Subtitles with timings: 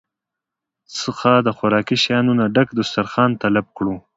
[0.99, 3.95] څخه د خوراکي شيانو نه ډک دستارخوان طلب کړو